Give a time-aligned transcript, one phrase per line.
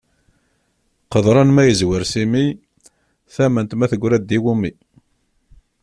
[1.11, 2.45] Qeḍran ma yezwer s imi,
[3.33, 4.71] tament ma teggra-d i wumi.